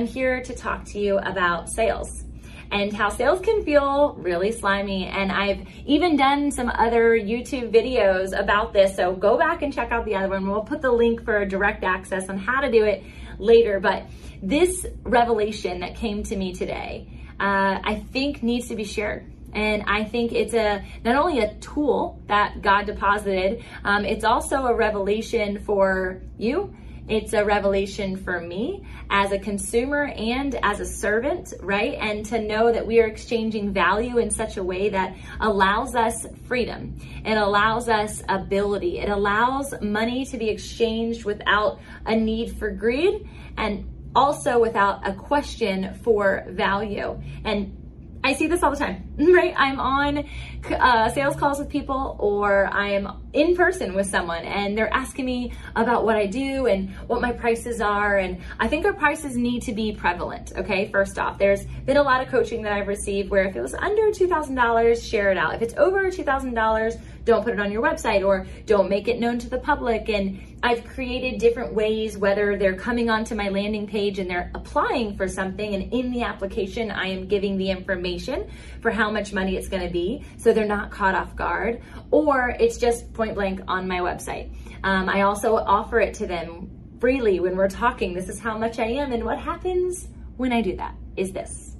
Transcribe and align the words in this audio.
I'm 0.00 0.06
here 0.06 0.40
to 0.44 0.54
talk 0.54 0.86
to 0.86 0.98
you 0.98 1.18
about 1.18 1.68
sales 1.68 2.24
and 2.72 2.90
how 2.90 3.10
sales 3.10 3.38
can 3.42 3.62
feel 3.62 4.14
really 4.14 4.50
slimy. 4.50 5.04
And 5.04 5.30
I've 5.30 5.68
even 5.84 6.16
done 6.16 6.50
some 6.50 6.70
other 6.70 7.10
YouTube 7.10 7.70
videos 7.70 8.32
about 8.32 8.72
this. 8.72 8.96
So 8.96 9.14
go 9.14 9.36
back 9.36 9.60
and 9.60 9.70
check 9.70 9.92
out 9.92 10.06
the 10.06 10.14
other 10.14 10.30
one. 10.30 10.48
We'll 10.48 10.62
put 10.62 10.80
the 10.80 10.90
link 10.90 11.22
for 11.22 11.44
direct 11.44 11.84
access 11.84 12.30
on 12.30 12.38
how 12.38 12.62
to 12.62 12.70
do 12.70 12.82
it 12.84 13.04
later. 13.38 13.78
But 13.78 14.06
this 14.42 14.86
revelation 15.02 15.80
that 15.80 15.96
came 15.96 16.22
to 16.22 16.34
me 16.34 16.54
today, 16.54 17.06
uh, 17.38 17.80
I 17.84 18.02
think 18.10 18.42
needs 18.42 18.68
to 18.68 18.76
be 18.76 18.84
shared. 18.84 19.30
And 19.52 19.82
I 19.86 20.04
think 20.04 20.32
it's 20.32 20.54
a 20.54 20.82
not 21.04 21.16
only 21.16 21.40
a 21.40 21.52
tool 21.56 22.22
that 22.26 22.62
God 22.62 22.86
deposited, 22.86 23.62
um, 23.84 24.06
it's 24.06 24.24
also 24.24 24.64
a 24.64 24.74
revelation 24.74 25.62
for 25.62 26.22
you 26.38 26.74
it's 27.10 27.32
a 27.32 27.44
revelation 27.44 28.16
for 28.16 28.40
me 28.40 28.86
as 29.10 29.32
a 29.32 29.38
consumer 29.38 30.04
and 30.04 30.56
as 30.62 30.78
a 30.78 30.86
servant, 30.86 31.52
right? 31.60 31.94
And 31.94 32.24
to 32.26 32.40
know 32.40 32.70
that 32.70 32.86
we 32.86 33.00
are 33.00 33.06
exchanging 33.06 33.72
value 33.72 34.18
in 34.18 34.30
such 34.30 34.56
a 34.56 34.62
way 34.62 34.90
that 34.90 35.16
allows 35.40 35.96
us 35.96 36.24
freedom. 36.46 36.96
It 37.24 37.36
allows 37.36 37.88
us 37.88 38.22
ability. 38.28 39.00
It 39.00 39.08
allows 39.08 39.74
money 39.82 40.24
to 40.26 40.38
be 40.38 40.50
exchanged 40.50 41.24
without 41.24 41.80
a 42.06 42.14
need 42.14 42.56
for 42.56 42.70
greed 42.70 43.28
and 43.56 44.10
also 44.14 44.60
without 44.60 45.06
a 45.06 45.12
question 45.12 45.94
for 46.04 46.44
value. 46.48 47.20
And 47.44 47.76
I 48.22 48.34
see 48.34 48.46
this 48.46 48.62
all 48.62 48.70
the 48.70 48.76
time, 48.76 49.09
right? 49.34 49.54
I'm 49.56 49.78
on 49.78 50.24
uh, 50.70 51.10
sales 51.10 51.36
calls 51.36 51.58
with 51.58 51.68
people 51.68 52.16
or 52.18 52.66
I'm 52.66 53.08
in 53.32 53.54
person 53.54 53.94
with 53.94 54.06
someone 54.06 54.44
and 54.44 54.76
they're 54.76 54.92
asking 54.92 55.26
me 55.26 55.52
about 55.76 56.04
what 56.04 56.16
I 56.16 56.26
do 56.26 56.66
and 56.66 56.90
what 57.06 57.20
my 57.20 57.32
prices 57.32 57.80
are. 57.80 58.16
And 58.16 58.40
I 58.58 58.68
think 58.68 58.86
our 58.86 58.92
prices 58.92 59.36
need 59.36 59.62
to 59.62 59.72
be 59.72 59.92
prevalent, 59.92 60.52
okay? 60.56 60.90
First 60.90 61.18
off, 61.18 61.38
there's 61.38 61.64
been 61.64 61.96
a 61.96 62.02
lot 62.02 62.22
of 62.22 62.28
coaching 62.28 62.62
that 62.62 62.72
I've 62.72 62.88
received 62.88 63.30
where 63.30 63.44
if 63.44 63.56
it 63.56 63.60
was 63.60 63.74
under 63.74 64.10
$2,000, 64.10 65.10
share 65.10 65.30
it 65.30 65.36
out. 65.36 65.54
If 65.54 65.62
it's 65.62 65.74
over 65.76 66.10
$2,000, 66.10 67.00
don't 67.24 67.44
put 67.44 67.52
it 67.52 67.60
on 67.60 67.70
your 67.70 67.82
website 67.82 68.26
or 68.26 68.46
don't 68.66 68.88
make 68.88 69.06
it 69.06 69.20
known 69.20 69.38
to 69.38 69.48
the 69.48 69.58
public. 69.58 70.08
And 70.08 70.40
I've 70.62 70.84
created 70.84 71.40
different 71.40 71.72
ways, 71.72 72.18
whether 72.18 72.56
they're 72.56 72.76
coming 72.76 73.08
onto 73.08 73.34
my 73.34 73.48
landing 73.48 73.86
page 73.86 74.18
and 74.18 74.28
they're 74.28 74.50
applying 74.54 75.16
for 75.16 75.26
something, 75.26 75.74
and 75.74 75.92
in 75.92 76.10
the 76.10 76.22
application, 76.22 76.90
I 76.90 77.06
am 77.06 77.26
giving 77.26 77.56
the 77.56 77.70
information 77.70 78.50
for 78.80 78.90
how 78.90 79.09
much 79.10 79.32
money 79.32 79.56
it's 79.56 79.68
going 79.68 79.82
to 79.82 79.92
be 79.92 80.24
so 80.36 80.52
they're 80.52 80.66
not 80.66 80.90
caught 80.90 81.14
off 81.14 81.34
guard, 81.36 81.82
or 82.10 82.54
it's 82.60 82.78
just 82.78 83.12
point 83.12 83.34
blank 83.34 83.60
on 83.68 83.86
my 83.86 83.98
website. 83.98 84.54
Um, 84.82 85.08
I 85.08 85.22
also 85.22 85.56
offer 85.56 86.00
it 86.00 86.14
to 86.14 86.26
them 86.26 86.70
freely 87.00 87.40
when 87.40 87.56
we're 87.56 87.68
talking. 87.68 88.14
This 88.14 88.28
is 88.28 88.38
how 88.38 88.56
much 88.58 88.78
I 88.78 88.86
am, 88.86 89.12
and 89.12 89.24
what 89.24 89.38
happens 89.38 90.08
when 90.36 90.52
I 90.52 90.62
do 90.62 90.76
that 90.76 90.94
is 91.16 91.32
this. 91.32 91.76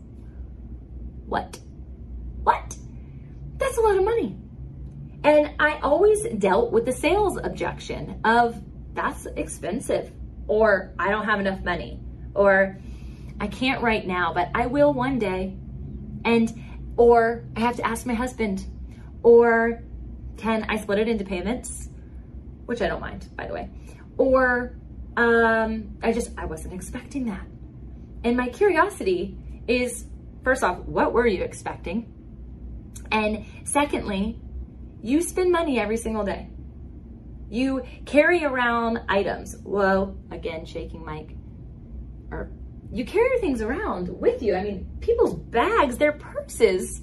What? 1.26 1.58
What? 2.42 2.76
That's 3.56 3.78
a 3.78 3.80
lot 3.80 3.96
of 3.96 4.04
money. 4.04 4.36
And 5.22 5.54
I 5.58 5.78
always 5.80 6.22
dealt 6.38 6.72
with 6.72 6.86
the 6.86 6.92
sales 6.92 7.36
objection 7.36 8.20
of 8.24 8.60
that's 8.94 9.26
expensive, 9.36 10.10
or 10.46 10.94
I 10.98 11.10
don't 11.10 11.26
have 11.26 11.40
enough 11.40 11.62
money, 11.62 12.00
or 12.34 12.78
I 13.38 13.46
can't 13.46 13.82
right 13.82 14.06
now, 14.06 14.32
but 14.34 14.50
I 14.54 14.66
will 14.66 14.92
one 14.92 15.18
day. 15.18 15.56
And, 16.24 16.52
or 17.00 17.46
I 17.56 17.60
have 17.60 17.76
to 17.76 17.86
ask 17.86 18.04
my 18.04 18.12
husband, 18.12 18.66
or 19.22 19.82
can 20.36 20.66
I 20.68 20.76
split 20.76 20.98
it 20.98 21.08
into 21.08 21.24
payments? 21.24 21.88
Which 22.66 22.82
I 22.82 22.88
don't 22.88 23.00
mind, 23.00 23.26
by 23.34 23.46
the 23.46 23.54
way. 23.54 23.70
Or, 24.18 24.76
um, 25.16 25.96
I 26.02 26.12
just, 26.12 26.32
I 26.36 26.44
wasn't 26.44 26.74
expecting 26.74 27.24
that. 27.24 27.40
And 28.22 28.36
my 28.36 28.50
curiosity 28.50 29.38
is, 29.66 30.04
first 30.44 30.62
off, 30.62 30.80
what 30.80 31.14
were 31.14 31.26
you 31.26 31.42
expecting? 31.42 32.12
And 33.10 33.46
secondly, 33.64 34.38
you 35.00 35.22
spend 35.22 35.50
money 35.50 35.80
every 35.80 35.96
single 35.96 36.26
day. 36.26 36.50
You 37.48 37.82
carry 38.04 38.44
around 38.44 39.00
items. 39.08 39.56
Whoa, 39.56 40.18
again, 40.30 40.66
shaking 40.66 41.06
mic. 41.06 41.34
Or 42.30 42.50
you 42.92 43.04
carry 43.04 43.38
things 43.38 43.62
around 43.62 44.08
with 44.08 44.42
you. 44.42 44.54
I 44.54 44.62
mean, 44.62 44.86
people's 45.00 45.34
bags, 45.34 45.96
their 45.96 46.12
purses 46.12 47.02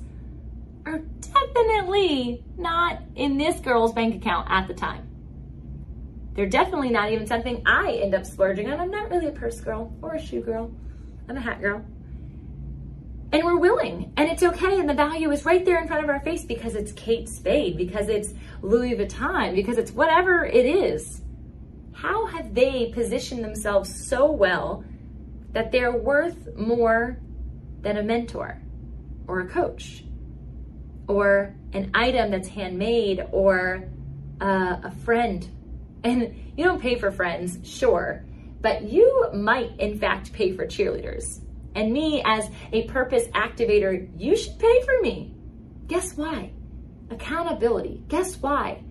are 0.85 0.99
definitely 0.99 2.43
not 2.57 3.01
in 3.15 3.37
this 3.37 3.59
girl's 3.59 3.93
bank 3.93 4.15
account 4.15 4.47
at 4.49 4.67
the 4.67 4.73
time. 4.73 5.07
They're 6.33 6.45
definitely 6.45 6.89
not 6.91 7.11
even 7.11 7.25
something 7.25 7.63
I 7.65 7.93
end 7.93 8.13
up 8.13 8.25
splurging 8.25 8.69
on. 8.69 8.79
I'm 8.79 8.91
not 8.91 9.09
really 9.09 9.27
a 9.27 9.31
purse 9.31 9.59
girl 9.59 9.91
or 10.01 10.15
a 10.15 10.21
shoe 10.21 10.41
girl. 10.41 10.71
I'm 11.27 11.37
a 11.37 11.41
hat 11.41 11.61
girl 11.61 11.83
and 13.31 13.43
we're 13.43 13.57
willing 13.57 14.13
and 14.15 14.29
it's 14.29 14.41
okay 14.41 14.79
and 14.79 14.89
the 14.89 14.93
value 14.93 15.31
is 15.31 15.43
right 15.43 15.65
there 15.65 15.81
in 15.81 15.87
front 15.87 16.03
of 16.03 16.09
our 16.09 16.19
face 16.21 16.45
because 16.45 16.75
it's 16.75 16.91
kate 16.93 17.27
spade 17.27 17.77
because 17.77 18.07
it's 18.07 18.33
louis 18.61 18.95
vuitton 18.95 19.53
because 19.53 19.77
it's 19.77 19.91
whatever 19.91 20.45
it 20.45 20.65
is 20.65 21.21
how 21.91 22.25
have 22.27 22.53
they 22.53 22.91
positioned 22.93 23.43
themselves 23.43 24.07
so 24.07 24.31
well 24.31 24.83
that 25.51 25.71
they're 25.71 25.95
worth 25.95 26.55
more 26.55 27.17
than 27.81 27.97
a 27.97 28.03
mentor 28.03 28.61
or 29.27 29.41
a 29.41 29.47
coach 29.47 30.03
or 31.07 31.55
an 31.73 31.91
item 31.93 32.31
that's 32.31 32.47
handmade 32.47 33.25
or 33.31 33.87
uh, 34.41 34.77
a 34.83 34.91
friend 34.91 35.49
and 36.03 36.35
you 36.55 36.63
don't 36.63 36.81
pay 36.81 36.97
for 36.97 37.11
friends 37.11 37.59
sure 37.67 38.23
but 38.61 38.83
you 38.83 39.29
might 39.33 39.79
in 39.79 39.97
fact 39.97 40.31
pay 40.33 40.55
for 40.55 40.65
cheerleaders 40.65 41.41
and 41.77 41.93
me 41.93 42.23
as 42.25 42.49
a 42.73 42.87
purpose 42.87 43.27
activator, 43.27 44.09
you 44.19 44.35
should 44.35 44.57
pay 44.57 44.81
for 44.81 44.99
me. 44.99 45.35
Guess 45.85 46.17
why? 46.17 46.49
Accountability. 47.11 48.03
Guess 48.07 48.41
why? 48.41 48.83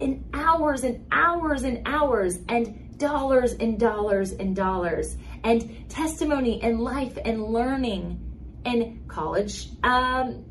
In 0.00 0.22
hours 0.34 0.84
and 0.84 1.06
hours 1.10 1.62
and 1.62 1.80
hours 1.86 2.40
and 2.50 2.98
dollars 2.98 3.54
and 3.54 3.80
dollars 3.80 4.32
and 4.32 4.54
dollars 4.54 5.16
and 5.46 5.88
testimony 5.88 6.60
and 6.60 6.80
life 6.80 7.16
and 7.24 7.40
learning 7.40 8.20
and 8.64 9.08
college 9.08 9.68
um, 9.84 10.44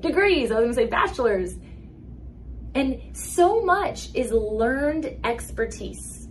degrees. 0.00 0.50
I 0.50 0.56
was 0.56 0.64
gonna 0.64 0.74
say 0.74 0.86
bachelor's. 0.86 1.54
And 2.74 3.16
so 3.16 3.64
much 3.64 4.14
is 4.14 4.30
learned 4.30 5.18
expertise 5.24 6.28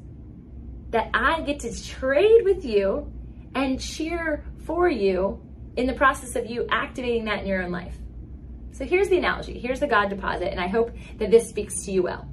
that 0.91 1.09
I 1.15 1.41
get 1.41 1.61
to 1.61 1.83
trade 1.83 2.43
with 2.43 2.63
you 2.63 3.11
and 3.55 3.81
cheer 3.81 4.45
for 4.65 4.88
you 4.88 5.41
in 5.75 5.88
the 5.88 5.93
process 5.93 6.35
of 6.35 6.45
you 6.47 6.67
activating 6.69 7.25
that 7.25 7.39
in 7.39 7.47
your 7.47 7.63
own 7.63 7.71
life. 7.71 7.95
So 8.73 8.85
here's 8.85 9.09
the 9.09 9.17
analogy. 9.17 9.59
Here's 9.59 9.79
the 9.79 9.88
God 9.88 10.09
deposit, 10.09 10.49
and 10.49 10.59
I 10.59 10.67
hope 10.67 10.91
that 11.17 11.31
this 11.31 11.49
speaks 11.49 11.85
to 11.85 11.91
you 11.91 12.03
well. 12.03 12.27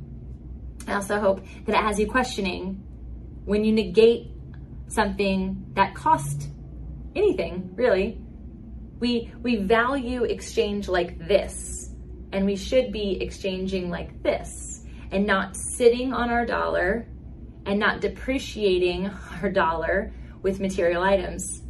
I 0.87 0.95
also 0.95 1.19
hope 1.19 1.41
that 1.65 1.75
it 1.75 1.83
has 1.83 1.99
you 1.99 2.07
questioning 2.07 2.83
when 3.47 3.65
you 3.65 3.73
negate 3.73 4.33
something 4.89 5.65
that 5.75 5.95
cost 5.95 6.49
anything, 7.15 7.73
really. 7.77 8.23
We 9.01 9.33
we 9.43 9.57
value 9.57 10.25
exchange 10.25 10.89
like 10.89 11.19
this, 11.29 11.95
and 12.33 12.47
we 12.47 12.57
should 12.57 12.93
be 12.93 13.23
exchanging 13.23 13.91
like 13.91 14.23
this, 14.23 14.83
and 15.13 15.27
not 15.27 15.57
sitting 15.57 16.13
on 16.13 16.31
our 16.31 16.47
dollar 16.47 17.09
and 17.67 17.79
not 17.79 18.01
depreciating 18.01 19.11
our 19.43 19.51
dollar 19.51 20.13
with 20.43 20.61
material 20.61 21.03
items. 21.03 21.63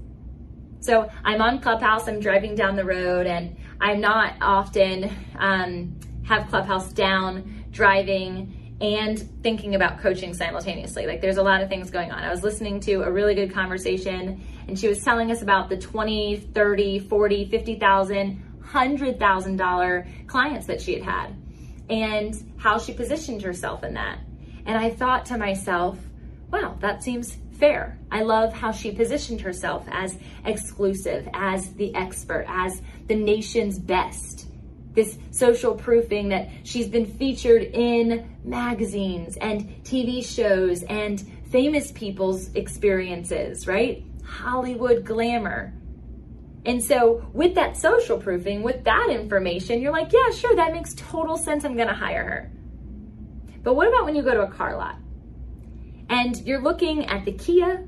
So 0.80 1.10
I'm 1.24 1.42
on 1.42 1.60
Clubhouse, 1.60 2.08
I'm 2.08 2.20
driving 2.20 2.54
down 2.54 2.76
the 2.76 2.84
road, 2.84 3.26
and 3.26 3.56
I'm 3.80 4.00
not 4.00 4.34
often 4.40 5.10
um, 5.38 5.98
have 6.24 6.48
Clubhouse 6.48 6.92
down 6.92 7.64
driving 7.72 8.54
and 8.80 9.18
thinking 9.42 9.74
about 9.74 10.00
coaching 10.00 10.34
simultaneously. 10.34 11.06
Like 11.06 11.20
there's 11.20 11.36
a 11.36 11.42
lot 11.42 11.62
of 11.62 11.68
things 11.68 11.90
going 11.90 12.12
on. 12.12 12.22
I 12.22 12.30
was 12.30 12.42
listening 12.42 12.80
to 12.80 13.02
a 13.02 13.10
really 13.10 13.34
good 13.34 13.52
conversation 13.52 14.40
and 14.68 14.78
she 14.78 14.88
was 14.88 15.02
telling 15.02 15.32
us 15.32 15.42
about 15.42 15.68
the 15.68 15.76
20, 15.76 16.36
30, 16.54 16.98
40, 17.00 17.44
50,000, 17.46 18.60
$100,000 18.62 20.26
clients 20.26 20.66
that 20.66 20.80
she 20.80 20.94
had 20.94 21.02
had 21.02 21.36
and 21.90 22.52
how 22.58 22.78
she 22.78 22.92
positioned 22.92 23.42
herself 23.42 23.82
in 23.82 23.94
that. 23.94 24.18
And 24.66 24.76
I 24.76 24.90
thought 24.90 25.26
to 25.26 25.38
myself, 25.38 25.98
wow, 26.50 26.76
that 26.80 27.02
seems 27.02 27.36
fair. 27.58 27.98
I 28.10 28.22
love 28.22 28.52
how 28.52 28.72
she 28.72 28.92
positioned 28.92 29.40
herself 29.40 29.86
as 29.90 30.18
exclusive, 30.44 31.28
as 31.32 31.72
the 31.74 31.94
expert, 31.94 32.44
as 32.48 32.80
the 33.06 33.16
nation's 33.16 33.78
best. 33.78 34.46
This 34.98 35.16
social 35.30 35.76
proofing 35.76 36.30
that 36.30 36.48
she's 36.64 36.88
been 36.88 37.06
featured 37.06 37.62
in 37.62 38.36
magazines 38.42 39.36
and 39.36 39.84
TV 39.84 40.24
shows 40.24 40.82
and 40.82 41.20
famous 41.52 41.92
people's 41.92 42.52
experiences, 42.54 43.68
right? 43.68 44.02
Hollywood 44.24 45.04
glamour. 45.04 45.72
And 46.64 46.82
so, 46.82 47.24
with 47.32 47.54
that 47.54 47.76
social 47.76 48.18
proofing, 48.18 48.64
with 48.64 48.82
that 48.86 49.10
information, 49.10 49.80
you're 49.80 49.92
like, 49.92 50.12
yeah, 50.12 50.32
sure, 50.32 50.56
that 50.56 50.72
makes 50.72 50.94
total 50.94 51.36
sense. 51.36 51.64
I'm 51.64 51.76
going 51.76 51.86
to 51.86 51.94
hire 51.94 52.24
her. 52.24 52.52
But 53.62 53.74
what 53.74 53.86
about 53.86 54.04
when 54.04 54.16
you 54.16 54.24
go 54.24 54.34
to 54.34 54.42
a 54.42 54.50
car 54.50 54.76
lot 54.76 54.96
and 56.08 56.36
you're 56.44 56.60
looking 56.60 57.06
at 57.06 57.24
the 57.24 57.30
Kia, 57.34 57.86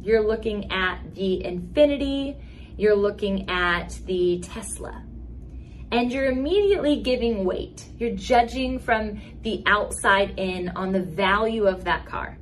you're 0.00 0.24
looking 0.24 0.70
at 0.70 1.12
the 1.16 1.42
Infiniti, 1.44 2.40
you're 2.76 2.94
looking 2.94 3.50
at 3.50 3.98
the 4.06 4.38
Tesla, 4.44 5.02
and 5.92 6.10
you're 6.10 6.30
immediately 6.30 7.02
giving 7.02 7.44
weight. 7.44 7.84
You're 7.98 8.16
judging 8.16 8.78
from 8.78 9.20
the 9.42 9.62
outside 9.66 10.38
in 10.38 10.70
on 10.70 10.90
the 10.90 11.02
value 11.02 11.66
of 11.66 11.84
that 11.84 12.06
car. 12.06 12.38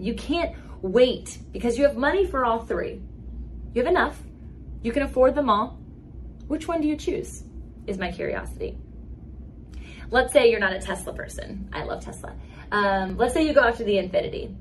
You 0.00 0.14
can't 0.14 0.56
wait 0.82 1.38
because 1.52 1.78
you 1.78 1.84
have 1.84 1.96
money 1.96 2.26
for 2.26 2.44
all 2.44 2.64
three. 2.64 3.00
You 3.74 3.82
have 3.82 3.90
enough 3.90 4.20
you 4.82 4.92
can 4.92 5.02
afford 5.02 5.34
them 5.34 5.50
all. 5.50 5.78
Which 6.46 6.68
one 6.68 6.80
do 6.80 6.88
you 6.88 6.96
choose? 6.96 7.42
Is 7.86 7.98
my 7.98 8.12
curiosity. 8.12 8.78
Let's 10.10 10.32
say 10.32 10.50
you're 10.50 10.60
not 10.60 10.72
a 10.72 10.78
Tesla 10.78 11.12
person. 11.12 11.68
I 11.72 11.84
love 11.84 12.04
Tesla. 12.04 12.34
Um, 12.70 13.16
let's 13.16 13.34
say 13.34 13.46
you 13.46 13.54
go 13.54 13.62
after 13.62 13.84
the 13.84 13.94
Infiniti 13.94 14.54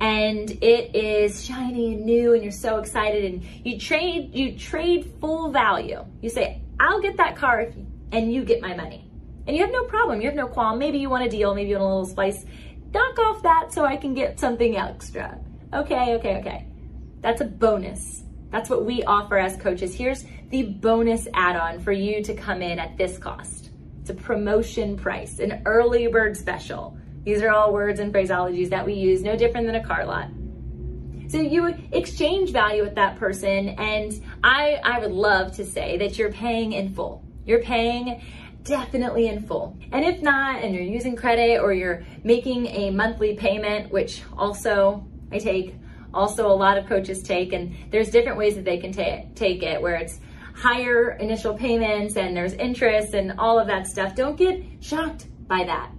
and 0.00 0.50
it 0.62 0.94
is 0.94 1.44
shiny 1.44 1.94
and 1.94 2.04
new 2.04 2.34
and 2.34 2.42
you're 2.42 2.52
so 2.52 2.78
excited 2.78 3.24
and 3.24 3.42
you 3.64 3.78
trade 3.78 4.34
you 4.34 4.58
trade 4.58 5.12
full 5.20 5.50
value. 5.50 6.04
You 6.20 6.30
say, 6.30 6.60
I'll 6.84 7.00
get 7.00 7.16
that 7.16 7.34
car 7.34 7.62
if, 7.62 7.74
and 8.12 8.30
you 8.30 8.44
get 8.44 8.60
my 8.60 8.74
money. 8.74 9.10
And 9.46 9.56
you 9.56 9.62
have 9.62 9.72
no 9.72 9.84
problem. 9.84 10.20
You 10.20 10.26
have 10.26 10.36
no 10.36 10.46
qualm. 10.46 10.78
Maybe 10.78 10.98
you 10.98 11.08
want 11.08 11.24
a 11.24 11.30
deal, 11.30 11.54
maybe 11.54 11.70
you 11.70 11.76
want 11.76 11.84
a 11.84 11.88
little 11.88 12.14
slice. 12.14 12.44
Knock 12.92 13.18
off 13.18 13.42
that 13.42 13.72
so 13.72 13.86
I 13.86 13.96
can 13.96 14.12
get 14.12 14.38
something 14.38 14.76
extra. 14.76 15.38
Okay, 15.72 16.14
okay, 16.16 16.36
okay. 16.36 16.66
That's 17.22 17.40
a 17.40 17.46
bonus. 17.46 18.24
That's 18.50 18.68
what 18.68 18.84
we 18.84 19.02
offer 19.04 19.38
as 19.38 19.56
coaches. 19.56 19.94
Here's 19.94 20.26
the 20.50 20.64
bonus 20.64 21.26
add 21.32 21.56
on 21.56 21.80
for 21.80 21.92
you 21.92 22.22
to 22.22 22.34
come 22.34 22.60
in 22.60 22.78
at 22.78 22.98
this 22.98 23.16
cost. 23.16 23.70
It's 24.02 24.10
a 24.10 24.14
promotion 24.14 24.98
price, 24.98 25.38
an 25.38 25.62
early 25.64 26.06
bird 26.08 26.36
special. 26.36 26.98
These 27.24 27.40
are 27.40 27.48
all 27.48 27.72
words 27.72 27.98
and 27.98 28.12
phraseologies 28.12 28.68
that 28.68 28.84
we 28.84 28.92
use, 28.92 29.22
no 29.22 29.36
different 29.36 29.66
than 29.66 29.76
a 29.76 29.84
car 29.84 30.04
lot. 30.04 30.28
So 31.28 31.38
you 31.38 31.74
exchange 31.92 32.50
value 32.50 32.82
with 32.82 32.94
that 32.96 33.16
person, 33.16 33.70
and 33.70 34.22
I, 34.42 34.80
I 34.84 34.98
would 34.98 35.12
love 35.12 35.52
to 35.56 35.64
say 35.64 35.96
that 35.98 36.18
you're 36.18 36.32
paying 36.32 36.72
in 36.72 36.94
full. 36.94 37.24
You're 37.46 37.62
paying 37.62 38.22
definitely 38.62 39.28
in 39.28 39.42
full. 39.42 39.76
And 39.92 40.04
if 40.04 40.22
not, 40.22 40.62
and 40.62 40.74
you're 40.74 40.84
using 40.84 41.16
credit 41.16 41.60
or 41.60 41.72
you're 41.72 42.04
making 42.24 42.66
a 42.66 42.90
monthly 42.90 43.36
payment, 43.36 43.90
which 43.90 44.22
also 44.36 45.06
I 45.30 45.38
take, 45.38 45.74
also 46.12 46.46
a 46.46 46.54
lot 46.54 46.78
of 46.78 46.86
coaches 46.86 47.22
take, 47.22 47.52
and 47.52 47.74
there's 47.90 48.10
different 48.10 48.38
ways 48.38 48.54
that 48.54 48.64
they 48.64 48.78
can 48.78 48.92
ta- 48.92 49.24
take 49.34 49.62
it 49.62 49.80
where 49.80 49.96
it's 49.96 50.20
higher 50.54 51.10
initial 51.10 51.54
payments 51.54 52.16
and 52.16 52.36
there's 52.36 52.52
interest 52.54 53.14
and 53.14 53.32
all 53.38 53.58
of 53.58 53.66
that 53.66 53.86
stuff. 53.86 54.14
Don't 54.14 54.36
get 54.36 54.62
shocked 54.80 55.26
by 55.48 55.64
that. 55.64 55.90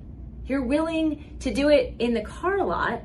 You're 0.45 0.63
willing 0.63 1.37
to 1.39 1.53
do 1.53 1.69
it 1.69 1.95
in 1.99 2.13
the 2.13 2.21
car 2.21 2.63
lot. 2.63 3.01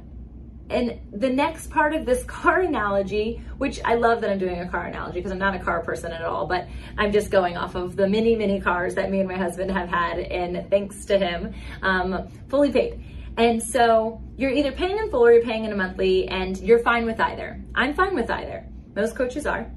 And 0.71 1.01
the 1.13 1.29
next 1.29 1.69
part 1.69 1.95
of 1.95 2.07
this 2.07 2.23
car 2.39 2.61
analogy, 2.61 3.43
which 3.59 3.81
I 3.85 3.95
love 3.95 4.21
that 4.21 4.31
I'm 4.31 4.39
doing 4.39 4.61
a 4.61 4.69
car 4.69 4.87
analogy 4.87 5.19
because 5.19 5.33
I'm 5.33 5.39
not 5.39 5.55
a 5.55 5.59
car 5.59 5.83
person 5.83 6.13
at 6.13 6.23
all, 6.23 6.47
but 6.47 6.69
I'm 6.97 7.13
just 7.13 7.31
going 7.31 7.57
off 7.57 7.75
of 7.75 7.97
the 7.97 8.09
many, 8.09 8.37
many 8.37 8.61
cars 8.61 8.95
that 8.95 9.11
me 9.11 9.19
and 9.19 9.29
my 9.29 9.37
husband 9.37 9.71
have 9.73 9.89
had, 9.89 10.19
and 10.21 10.71
thanks 10.71 11.05
to 11.07 11.19
him, 11.19 11.53
um, 11.83 12.29
fully 12.49 12.71
paid. 12.71 13.05
And 13.37 13.63
so 13.63 14.23
you're 14.37 14.51
either 14.51 14.73
paying 14.73 14.99
in 14.99 15.11
full 15.11 15.25
or 15.25 15.33
you're 15.33 15.43
paying 15.43 15.65
in 15.65 15.73
a 15.73 15.77
monthly, 15.77 16.29
and 16.29 16.57
you're 16.59 16.81
fine 16.81 17.05
with 17.05 17.21
either. 17.21 17.63
I'm 17.75 17.95
fine 17.95 18.15
with 18.15 18.31
either. 18.31 18.67
Most 18.95 19.17
coaches 19.17 19.47
are. 19.47 19.71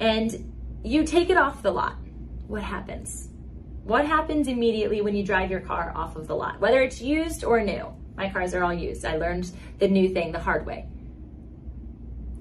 And 0.00 0.52
you 0.84 1.04
take 1.04 1.30
it 1.30 1.36
off 1.36 1.62
the 1.62 1.70
lot. 1.70 1.96
What 2.46 2.62
happens? 2.62 3.28
What 3.84 4.06
happens 4.06 4.48
immediately 4.48 5.00
when 5.00 5.16
you 5.16 5.24
drive 5.24 5.50
your 5.50 5.60
car 5.60 5.92
off 5.94 6.16
of 6.16 6.26
the 6.26 6.34
lot, 6.34 6.60
whether 6.60 6.82
it's 6.82 7.00
used 7.00 7.44
or 7.44 7.62
new? 7.62 7.92
My 8.16 8.30
cars 8.30 8.54
are 8.54 8.64
all 8.64 8.72
used. 8.72 9.04
I 9.04 9.16
learned 9.16 9.50
the 9.78 9.88
new 9.88 10.08
thing 10.08 10.32
the 10.32 10.38
hard 10.38 10.66
way. 10.66 10.86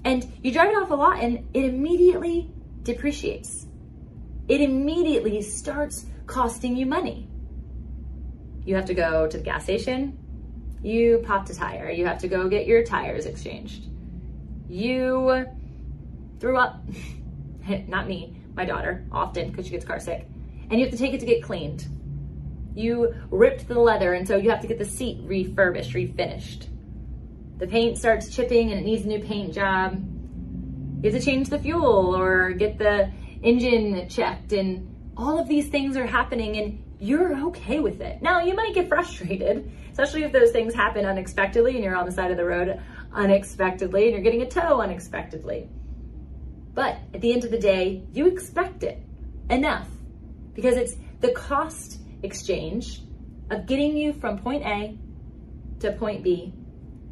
And 0.03 0.25
you 0.43 0.51
drive 0.51 0.69
it 0.69 0.77
off 0.77 0.91
a 0.91 0.95
lot 0.95 1.19
and 1.19 1.47
it 1.53 1.65
immediately 1.65 2.51
depreciates. 2.83 3.65
It 4.47 4.61
immediately 4.61 5.41
starts 5.41 6.05
costing 6.27 6.75
you 6.77 6.85
money. 6.85 7.27
You 8.63 8.75
have 8.75 8.85
to 8.85 8.93
go 8.93 9.27
to 9.27 9.37
the 9.37 9.43
gas 9.43 9.63
station, 9.63 10.17
you 10.85 11.23
popped 11.25 11.49
a 11.49 11.55
tire. 11.55 11.89
You 11.89 12.05
have 12.05 12.19
to 12.19 12.27
go 12.27 12.47
get 12.47 12.67
your 12.67 12.83
tires 12.83 13.25
exchanged. 13.25 13.87
You 14.69 15.47
threw 16.39 16.57
up. 16.57 16.79
Not 17.87 18.07
me, 18.07 18.37
my 18.53 18.65
daughter, 18.65 19.03
often 19.11 19.49
because 19.49 19.65
she 19.65 19.71
gets 19.71 19.83
car 19.83 19.99
sick. 19.99 20.27
And 20.69 20.79
you 20.79 20.85
have 20.85 20.91
to 20.91 20.97
take 20.97 21.13
it 21.13 21.19
to 21.21 21.25
get 21.25 21.41
cleaned. 21.41 21.87
You 22.75 23.15
ripped 23.31 23.67
the 23.67 23.79
leather, 23.79 24.13
and 24.13 24.27
so 24.27 24.35
you 24.37 24.49
have 24.49 24.61
to 24.61 24.67
get 24.67 24.77
the 24.77 24.85
seat 24.85 25.21
refurbished, 25.23 25.93
refinished. 25.93 26.67
The 27.57 27.67
paint 27.67 27.97
starts 27.97 28.35
chipping 28.35 28.71
and 28.71 28.81
it 28.81 28.83
needs 28.83 29.05
a 29.05 29.07
new 29.07 29.21
paint 29.21 29.53
job. 29.53 29.93
You 31.01 31.11
have 31.11 31.19
to 31.19 31.25
change 31.25 31.49
the 31.49 31.57
fuel 31.59 32.15
or 32.15 32.51
get 32.51 32.77
the 32.77 33.09
engine 33.41 34.09
checked, 34.09 34.51
and 34.51 35.13
all 35.15 35.39
of 35.39 35.47
these 35.47 35.69
things 35.69 35.95
are 35.95 36.05
happening, 36.05 36.57
and 36.57 36.83
you're 36.99 37.47
okay 37.47 37.79
with 37.79 38.01
it. 38.01 38.21
Now, 38.21 38.41
you 38.41 38.55
might 38.55 38.73
get 38.73 38.89
frustrated, 38.89 39.71
especially 39.91 40.23
if 40.23 40.31
those 40.31 40.51
things 40.51 40.73
happen 40.73 41.05
unexpectedly 41.05 41.75
and 41.75 41.83
you're 41.83 41.95
on 41.95 42.05
the 42.05 42.11
side 42.11 42.31
of 42.31 42.37
the 42.37 42.45
road 42.45 42.79
unexpectedly 43.13 44.05
and 44.05 44.13
you're 44.13 44.23
getting 44.23 44.41
a 44.41 44.49
tow 44.49 44.81
unexpectedly. 44.81 45.69
But 46.73 46.97
at 47.13 47.21
the 47.21 47.31
end 47.31 47.45
of 47.45 47.51
the 47.51 47.59
day, 47.59 48.03
you 48.11 48.27
expect 48.27 48.83
it 48.83 49.01
enough 49.49 49.87
because 50.53 50.75
it's 50.75 50.95
the 51.21 51.31
cost 51.31 51.99
exchange 52.25 53.01
of 53.51 53.65
getting 53.65 53.95
you 53.95 54.11
from 54.13 54.39
point 54.39 54.65
A 54.65 54.97
to 55.79 55.91
point 55.93 56.23
B 56.23 56.53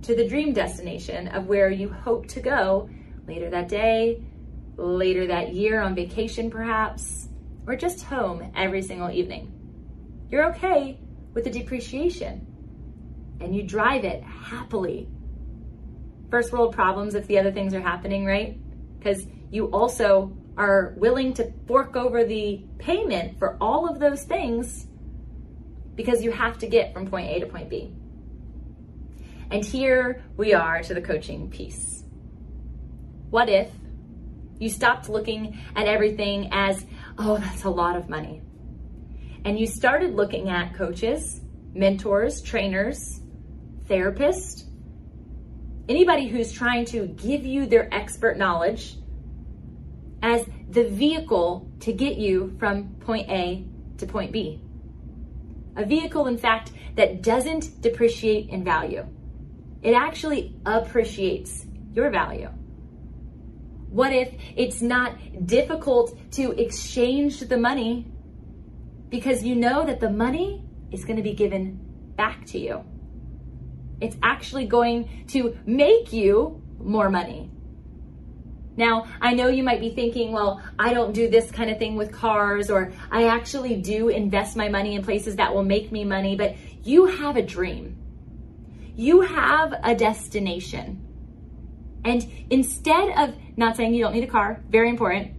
to 0.01 0.15
the 0.15 0.27
dream 0.27 0.53
destination 0.53 1.29
of 1.29 1.47
where 1.47 1.69
you 1.69 1.89
hope 1.89 2.27
to 2.29 2.41
go 2.41 2.89
later 3.27 3.49
that 3.49 3.69
day, 3.69 4.21
later 4.75 5.27
that 5.27 5.53
year 5.53 5.81
on 5.81 5.95
vacation 5.95 6.49
perhaps, 6.49 7.29
or 7.65 7.75
just 7.75 8.03
home 8.03 8.51
every 8.55 8.81
single 8.81 9.09
evening 9.09 9.53
you're 10.33 10.49
okay 10.49 10.97
with 11.35 11.43
the 11.43 11.49
depreciation 11.51 12.47
and 13.39 13.55
you 13.55 13.61
drive 13.61 14.03
it 14.03 14.23
happily. 14.23 15.07
First 16.31 16.51
world 16.51 16.73
problems 16.73 17.13
if 17.13 17.27
the 17.27 17.37
other 17.37 17.51
things 17.51 17.75
are 17.75 17.81
happening, 17.81 18.25
right? 18.25 18.57
Because 18.97 19.27
you 19.51 19.67
also 19.67 20.35
are 20.57 20.95
willing 20.97 21.35
to 21.35 21.53
fork 21.67 21.95
over 21.95 22.23
the 22.23 22.65
payment 22.79 23.37
for 23.37 23.57
all 23.61 23.87
of 23.87 23.99
those 23.99 24.23
things 24.23 24.87
because 25.95 26.23
you 26.23 26.31
have 26.31 26.57
to 26.59 26.67
get 26.67 26.93
from 26.93 27.07
point 27.07 27.29
A 27.29 27.39
to 27.39 27.45
point 27.45 27.69
B. 27.69 27.93
And 29.51 29.63
here 29.63 30.23
we 30.37 30.53
are 30.53 30.81
to 30.83 30.93
the 30.93 31.01
coaching 31.01 31.49
piece. 31.49 32.03
What 33.29 33.49
if 33.49 33.69
you 34.59 34.69
stopped 34.69 35.09
looking 35.09 35.59
at 35.75 35.87
everything 35.87 36.49
as, 36.51 36.85
oh, 37.17 37.37
that's 37.37 37.63
a 37.63 37.69
lot 37.69 37.95
of 37.95 38.09
money? 38.09 38.41
and 39.45 39.59
you 39.59 39.67
started 39.67 40.15
looking 40.15 40.49
at 40.49 40.73
coaches, 40.73 41.41
mentors, 41.73 42.41
trainers, 42.41 43.21
therapists, 43.87 44.63
anybody 45.89 46.27
who's 46.27 46.51
trying 46.51 46.85
to 46.85 47.07
give 47.07 47.45
you 47.45 47.65
their 47.65 47.93
expert 47.93 48.37
knowledge 48.37 48.97
as 50.21 50.45
the 50.69 50.85
vehicle 50.85 51.69
to 51.81 51.91
get 51.91 52.17
you 52.17 52.55
from 52.57 52.95
point 53.01 53.29
A 53.29 53.65
to 53.97 54.05
point 54.05 54.31
B. 54.31 54.61
A 55.75 55.85
vehicle, 55.85 56.27
in 56.27 56.37
fact, 56.37 56.71
that 56.95 57.21
doesn't 57.21 57.81
depreciate 57.81 58.49
in 58.49 58.63
value. 58.63 59.05
It 59.81 59.93
actually 59.93 60.55
appreciates 60.65 61.65
your 61.93 62.09
value. 62.09 62.49
What 63.89 64.13
if 64.13 64.33
it's 64.55 64.81
not 64.81 65.45
difficult 65.45 66.17
to 66.33 66.51
exchange 66.51 67.41
the 67.41 67.57
money 67.57 68.07
because 69.09 69.43
you 69.43 69.55
know 69.55 69.85
that 69.85 69.99
the 69.99 70.09
money 70.09 70.63
is 70.91 71.05
going 71.05 71.17
to 71.17 71.23
be 71.23 71.33
given 71.33 71.79
back 72.15 72.45
to 72.47 72.59
you? 72.59 72.83
It's 74.01 74.17
actually 74.23 74.65
going 74.65 75.25
to 75.27 75.57
make 75.65 76.11
you 76.11 76.61
more 76.79 77.09
money. 77.09 77.51
Now, 78.75 79.07
I 79.21 79.33
know 79.33 79.47
you 79.47 79.63
might 79.63 79.79
be 79.79 79.91
thinking, 79.91 80.31
well, 80.31 80.61
I 80.79 80.93
don't 80.93 81.13
do 81.13 81.29
this 81.29 81.51
kind 81.51 81.69
of 81.69 81.77
thing 81.77 81.95
with 81.95 82.11
cars, 82.11 82.71
or 82.71 82.91
I 83.11 83.27
actually 83.27 83.75
do 83.75 84.09
invest 84.09 84.55
my 84.55 84.67
money 84.67 84.95
in 84.95 85.03
places 85.03 85.35
that 85.35 85.53
will 85.53 85.63
make 85.63 85.91
me 85.91 86.03
money, 86.03 86.35
but 86.35 86.55
you 86.83 87.05
have 87.05 87.37
a 87.37 87.43
dream. 87.43 87.97
You 88.95 89.21
have 89.21 89.73
a 89.83 89.95
destination. 89.95 91.07
And 92.03 92.25
instead 92.49 93.09
of 93.17 93.35
not 93.57 93.77
saying 93.77 93.93
you 93.93 94.03
don't 94.03 94.13
need 94.13 94.23
a 94.23 94.27
car, 94.27 94.63
very 94.69 94.89
important, 94.89 95.33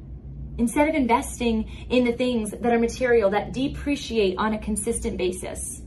instead 0.56 0.88
of 0.88 0.94
investing 0.94 1.68
in 1.90 2.04
the 2.04 2.12
things 2.12 2.52
that 2.52 2.72
are 2.72 2.78
material 2.78 3.30
that 3.30 3.52
depreciate 3.52 4.38
on 4.38 4.54
a 4.54 4.58
consistent 4.58 5.16
basis, 5.18 5.82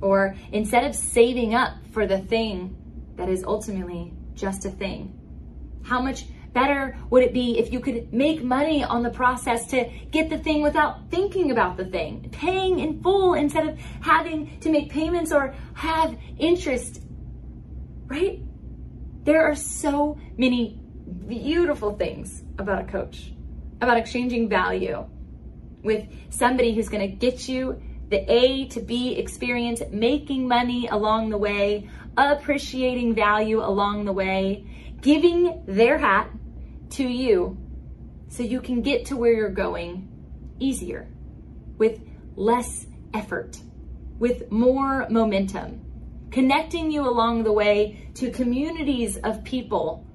or 0.00 0.34
instead 0.52 0.84
of 0.84 0.94
saving 0.94 1.54
up 1.54 1.74
for 1.92 2.06
the 2.06 2.18
thing 2.18 2.76
that 3.16 3.28
is 3.28 3.44
ultimately 3.44 4.14
just 4.34 4.64
a 4.64 4.70
thing, 4.70 5.19
how 5.82 6.00
much 6.00 6.24
better 6.52 6.96
would 7.10 7.22
it 7.22 7.32
be 7.32 7.58
if 7.58 7.72
you 7.72 7.80
could 7.80 8.12
make 8.12 8.42
money 8.42 8.82
on 8.82 9.02
the 9.02 9.10
process 9.10 9.66
to 9.68 9.88
get 10.10 10.28
the 10.28 10.38
thing 10.38 10.62
without 10.62 11.10
thinking 11.10 11.50
about 11.50 11.76
the 11.76 11.84
thing, 11.84 12.28
paying 12.32 12.80
in 12.80 13.00
full 13.02 13.34
instead 13.34 13.68
of 13.68 13.78
having 14.00 14.58
to 14.60 14.70
make 14.70 14.90
payments 14.90 15.32
or 15.32 15.54
have 15.74 16.16
interest, 16.38 17.02
right? 18.06 18.40
There 19.22 19.42
are 19.42 19.54
so 19.54 20.18
many 20.36 20.80
beautiful 21.26 21.96
things 21.96 22.42
about 22.58 22.82
a 22.82 22.84
coach, 22.84 23.32
about 23.80 23.96
exchanging 23.96 24.48
value 24.48 25.06
with 25.82 26.06
somebody 26.30 26.74
who's 26.74 26.88
going 26.88 27.08
to 27.08 27.16
get 27.16 27.48
you 27.48 27.80
the 28.08 28.30
A 28.30 28.66
to 28.66 28.80
B 28.80 29.14
experience, 29.14 29.82
making 29.90 30.48
money 30.48 30.88
along 30.88 31.30
the 31.30 31.38
way, 31.38 31.88
appreciating 32.16 33.14
value 33.14 33.60
along 33.60 34.04
the 34.04 34.12
way, 34.12 34.66
giving 35.00 35.62
their 35.66 35.98
hat 35.98 36.30
to 36.90 37.04
you 37.04 37.56
so 38.28 38.42
you 38.42 38.60
can 38.60 38.82
get 38.82 39.06
to 39.06 39.16
where 39.16 39.32
you're 39.32 39.50
going 39.50 40.08
easier, 40.58 41.08
with 41.78 42.00
less 42.36 42.86
effort, 43.14 43.58
with 44.18 44.50
more 44.50 45.06
momentum 45.08 45.90
connecting 46.30 46.90
you 46.90 47.08
along 47.08 47.42
the 47.42 47.52
way 47.52 48.08
to 48.14 48.30
communities 48.30 49.16
of 49.18 49.44
people 49.44 50.06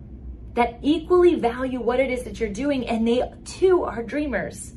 that 0.54 0.80
equally 0.82 1.36
value 1.36 1.82
what 1.82 2.00
it 2.00 2.10
is 2.10 2.24
that 2.24 2.39
you're 2.39 2.50
doing, 2.50 2.88
and 2.88 3.06
they 3.06 3.22
too 3.44 3.84
are 3.84 4.01
dreamers. 4.01 4.74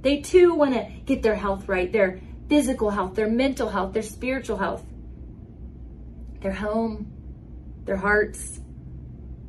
They 0.00 0.20
too 0.22 0.54
want 0.54 0.74
to 0.74 0.88
get 1.04 1.22
their 1.22 1.34
health 1.34 1.68
right, 1.68 1.92
their 1.92 2.20
physical 2.48 2.90
health, 2.90 3.14
their 3.14 3.28
mental 3.28 3.68
health, 3.68 3.92
their 3.92 4.02
spiritual 4.02 4.56
health, 4.56 4.86
their 6.40 6.52
home, 6.52 7.12
their 7.84 7.96
hearts. 7.96 8.60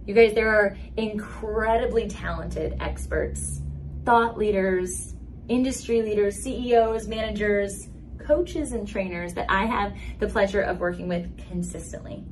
You 0.05 0.13
guys, 0.15 0.33
there 0.33 0.49
are 0.49 0.77
incredibly 0.97 2.07
talented 2.07 2.77
experts, 2.79 3.61
thought 4.05 4.37
leaders, 4.37 5.15
industry 5.47 6.01
leaders, 6.01 6.37
CEOs, 6.37 7.07
managers, 7.07 7.89
coaches 8.29 8.73
and 8.73 8.87
trainers 8.87 9.33
that 9.33 9.47
I 9.49 9.65
have 9.65 9.93
the 10.19 10.27
pleasure 10.27 10.61
of 10.61 10.79
working 10.79 11.07
with 11.07 11.35
consistently. 11.49 12.23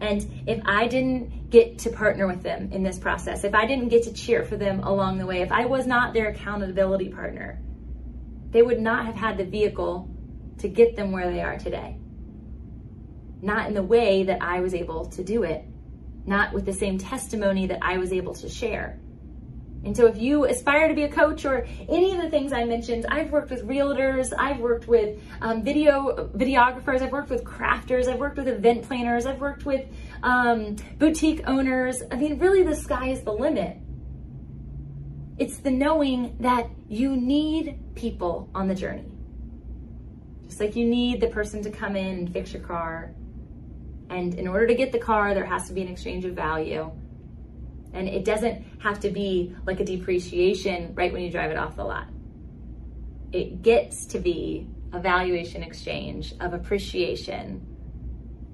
And 0.00 0.44
if 0.46 0.60
I 0.64 0.86
didn't 0.86 1.50
get 1.50 1.78
to 1.80 1.90
partner 1.90 2.26
with 2.26 2.42
them 2.42 2.70
in 2.70 2.82
this 2.82 2.98
process, 2.98 3.44
if 3.44 3.54
I 3.54 3.66
didn't 3.66 3.88
get 3.88 4.04
to 4.04 4.12
cheer 4.12 4.44
for 4.44 4.56
them 4.56 4.80
along 4.80 5.18
the 5.18 5.26
way, 5.26 5.40
if 5.40 5.50
I 5.50 5.64
was 5.64 5.86
not 5.86 6.12
their 6.12 6.28
accountability 6.28 7.08
partner, 7.08 7.60
they 8.50 8.62
would 8.62 8.80
not 8.80 9.06
have 9.06 9.14
had 9.14 9.38
the 9.38 9.44
vehicle 9.44 10.08
to 10.58 10.68
get 10.68 10.96
them 10.96 11.12
where 11.12 11.30
they 11.30 11.42
are 11.42 11.58
today. 11.58 11.98
Not 13.42 13.68
in 13.68 13.74
the 13.74 13.82
way 13.82 14.22
that 14.24 14.42
I 14.42 14.60
was 14.60 14.74
able 14.74 15.06
to 15.06 15.24
do 15.24 15.42
it, 15.42 15.64
not 16.26 16.52
with 16.52 16.66
the 16.66 16.72
same 16.72 16.98
testimony 16.98 17.66
that 17.66 17.78
I 17.82 17.98
was 17.98 18.12
able 18.12 18.34
to 18.34 18.48
share. 18.48 18.98
And 19.86 19.96
so 19.96 20.06
if 20.06 20.18
you 20.18 20.46
aspire 20.46 20.88
to 20.88 20.94
be 20.94 21.04
a 21.04 21.08
coach 21.08 21.44
or 21.44 21.64
any 21.88 22.12
of 22.12 22.20
the 22.20 22.28
things 22.28 22.52
I 22.52 22.64
mentioned, 22.64 23.06
I've 23.08 23.30
worked 23.30 23.50
with 23.50 23.64
realtors, 23.64 24.32
I've 24.36 24.58
worked 24.58 24.88
with 24.88 25.20
um, 25.40 25.62
video 25.62 26.28
videographers, 26.34 27.02
I've 27.02 27.12
worked 27.12 27.30
with 27.30 27.44
crafters, 27.44 28.08
I've 28.08 28.18
worked 28.18 28.36
with 28.36 28.48
event 28.48 28.82
planners, 28.82 29.26
I've 29.26 29.40
worked 29.40 29.64
with 29.64 29.86
um, 30.24 30.74
boutique 30.98 31.42
owners. 31.46 32.02
I 32.10 32.16
mean, 32.16 32.40
really 32.40 32.64
the 32.64 32.74
sky 32.74 33.10
is 33.10 33.22
the 33.22 33.32
limit. 33.32 33.76
It's 35.38 35.58
the 35.58 35.70
knowing 35.70 36.36
that 36.40 36.68
you 36.88 37.16
need 37.16 37.78
people 37.94 38.50
on 38.56 38.66
the 38.66 38.74
journey. 38.74 39.04
Just 40.46 40.58
like 40.58 40.74
you 40.74 40.84
need 40.84 41.20
the 41.20 41.28
person 41.28 41.62
to 41.62 41.70
come 41.70 41.94
in 41.94 42.18
and 42.18 42.32
fix 42.32 42.52
your 42.52 42.62
car. 42.62 43.14
And 44.10 44.34
in 44.34 44.46
order 44.46 44.66
to 44.66 44.74
get 44.74 44.92
the 44.92 44.98
car, 44.98 45.34
there 45.34 45.44
has 45.44 45.66
to 45.68 45.72
be 45.72 45.82
an 45.82 45.88
exchange 45.88 46.24
of 46.24 46.34
value. 46.34 46.90
And 47.92 48.08
it 48.08 48.24
doesn't 48.24 48.64
have 48.80 49.00
to 49.00 49.10
be 49.10 49.54
like 49.64 49.80
a 49.80 49.84
depreciation 49.84 50.94
right 50.94 51.12
when 51.12 51.22
you 51.22 51.30
drive 51.30 51.50
it 51.50 51.56
off 51.56 51.76
the 51.76 51.84
lot. 51.84 52.08
It 53.32 53.62
gets 53.62 54.06
to 54.06 54.18
be 54.18 54.68
a 54.92 55.00
valuation 55.00 55.62
exchange 55.62 56.34
of 56.40 56.54
appreciation 56.54 57.66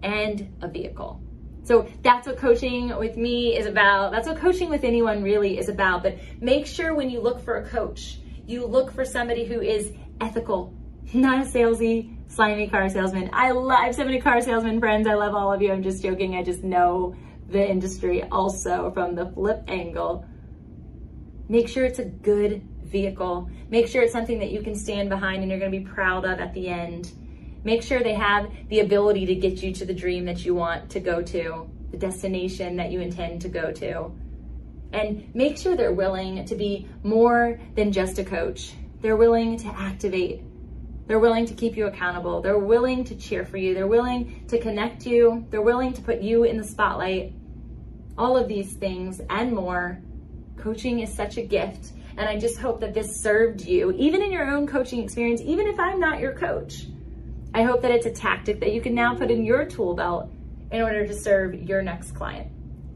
and 0.02 0.54
a 0.62 0.68
vehicle. 0.68 1.20
So 1.64 1.86
that's 2.02 2.26
what 2.26 2.38
coaching 2.38 2.96
with 2.96 3.16
me 3.16 3.56
is 3.56 3.66
about. 3.66 4.10
That's 4.10 4.26
what 4.26 4.38
coaching 4.38 4.68
with 4.68 4.82
anyone 4.82 5.22
really 5.22 5.58
is 5.58 5.68
about. 5.68 6.02
But 6.02 6.18
make 6.40 6.66
sure 6.66 6.94
when 6.94 7.08
you 7.08 7.20
look 7.20 7.40
for 7.40 7.58
a 7.58 7.68
coach, 7.68 8.18
you 8.46 8.66
look 8.66 8.92
for 8.92 9.04
somebody 9.04 9.44
who 9.44 9.60
is 9.60 9.92
ethical, 10.20 10.74
not 11.12 11.46
a 11.46 11.48
salesy, 11.48 12.11
slimy 12.32 12.66
car 12.66 12.88
salesman. 12.88 13.28
I 13.32 13.50
love, 13.50 13.78
I 13.78 13.86
have 13.86 13.94
so 13.94 14.04
many 14.04 14.20
car 14.20 14.40
salesman 14.40 14.80
friends. 14.80 15.06
I 15.06 15.14
love 15.14 15.34
all 15.34 15.52
of 15.52 15.60
you. 15.60 15.70
I'm 15.70 15.82
just 15.82 16.02
joking. 16.02 16.34
I 16.34 16.42
just 16.42 16.64
know 16.64 17.14
the 17.48 17.68
industry 17.68 18.22
also 18.24 18.90
from 18.92 19.14
the 19.14 19.26
flip 19.26 19.62
angle. 19.68 20.24
Make 21.48 21.68
sure 21.68 21.84
it's 21.84 21.98
a 21.98 22.06
good 22.06 22.62
vehicle. 22.84 23.50
Make 23.68 23.86
sure 23.86 24.02
it's 24.02 24.12
something 24.12 24.38
that 24.38 24.50
you 24.50 24.62
can 24.62 24.74
stand 24.74 25.10
behind 25.10 25.42
and 25.42 25.50
you're 25.50 25.60
going 25.60 25.70
to 25.70 25.78
be 25.78 25.84
proud 25.84 26.24
of 26.24 26.40
at 26.40 26.54
the 26.54 26.68
end. 26.68 27.12
Make 27.64 27.82
sure 27.82 28.02
they 28.02 28.14
have 28.14 28.50
the 28.70 28.80
ability 28.80 29.26
to 29.26 29.34
get 29.34 29.62
you 29.62 29.72
to 29.74 29.84
the 29.84 29.94
dream 29.94 30.24
that 30.24 30.44
you 30.44 30.54
want 30.54 30.90
to 30.90 31.00
go 31.00 31.22
to, 31.22 31.70
the 31.90 31.98
destination 31.98 32.76
that 32.76 32.90
you 32.90 33.00
intend 33.00 33.42
to 33.42 33.48
go 33.48 33.70
to. 33.72 34.10
And 34.92 35.34
make 35.34 35.58
sure 35.58 35.76
they're 35.76 35.92
willing 35.92 36.44
to 36.46 36.54
be 36.54 36.88
more 37.02 37.60
than 37.74 37.92
just 37.92 38.18
a 38.18 38.24
coach. 38.24 38.72
They're 39.02 39.16
willing 39.16 39.58
to 39.58 39.68
activate. 39.68 40.42
They're 41.06 41.18
willing 41.18 41.46
to 41.46 41.54
keep 41.54 41.76
you 41.76 41.86
accountable. 41.86 42.40
They're 42.40 42.58
willing 42.58 43.04
to 43.04 43.16
cheer 43.16 43.44
for 43.44 43.56
you. 43.56 43.74
They're 43.74 43.86
willing 43.86 44.46
to 44.48 44.58
connect 44.58 45.06
you. 45.06 45.46
They're 45.50 45.62
willing 45.62 45.92
to 45.94 46.02
put 46.02 46.20
you 46.20 46.44
in 46.44 46.56
the 46.56 46.64
spotlight 46.64 47.34
all 48.16 48.36
of 48.36 48.48
these 48.48 48.74
things 48.74 49.20
and 49.30 49.52
more. 49.52 49.98
Coaching 50.56 51.00
is 51.00 51.12
such 51.12 51.36
a 51.36 51.42
gift. 51.42 51.92
And 52.16 52.28
I 52.28 52.38
just 52.38 52.58
hope 52.58 52.80
that 52.80 52.94
this 52.94 53.20
served 53.20 53.62
you, 53.62 53.90
even 53.92 54.22
in 54.22 54.30
your 54.30 54.50
own 54.50 54.66
coaching 54.66 55.02
experience, 55.02 55.40
even 55.40 55.66
if 55.66 55.78
I'm 55.78 55.98
not 55.98 56.20
your 56.20 56.34
coach. 56.34 56.86
I 57.54 57.62
hope 57.62 57.82
that 57.82 57.90
it's 57.90 58.06
a 58.06 58.10
tactic 58.10 58.60
that 58.60 58.72
you 58.72 58.80
can 58.80 58.94
now 58.94 59.14
put 59.14 59.30
in 59.30 59.44
your 59.44 59.64
tool 59.64 59.94
belt 59.94 60.30
in 60.70 60.82
order 60.82 61.06
to 61.06 61.14
serve 61.14 61.54
your 61.54 61.82
next 61.82 62.12
client 62.12 62.50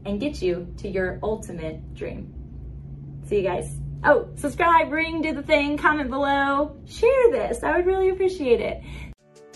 and 0.05 0.19
get 0.19 0.41
you 0.41 0.73
to 0.77 0.87
your 0.87 1.19
ultimate 1.23 1.93
dream. 1.95 2.33
See 3.27 3.37
you 3.37 3.43
guys. 3.43 3.86
Oh, 4.03 4.27
subscribe, 4.35 4.91
ring, 4.91 5.21
do 5.21 5.33
the 5.33 5.43
thing, 5.43 5.77
comment 5.77 6.09
below, 6.09 6.75
share 6.87 7.31
this. 7.31 7.63
I 7.63 7.77
would 7.77 7.85
really 7.85 8.09
appreciate 8.09 8.61
it. 8.61 8.81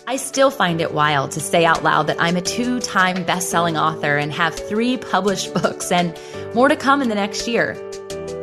I 0.06 0.16
still 0.16 0.50
find 0.50 0.80
it 0.80 0.92
wild 0.92 1.30
to 1.32 1.40
say 1.40 1.64
out 1.64 1.84
loud 1.84 2.08
that 2.08 2.20
I'm 2.20 2.36
a 2.36 2.40
two 2.40 2.80
time 2.80 3.22
best 3.24 3.50
selling 3.50 3.76
author 3.76 4.16
and 4.16 4.32
have 4.32 4.54
three 4.54 4.96
published 4.96 5.54
books 5.62 5.92
and 5.92 6.18
more 6.54 6.68
to 6.68 6.76
come 6.76 7.02
in 7.02 7.08
the 7.08 7.14
next 7.14 7.46
year. 7.46 7.74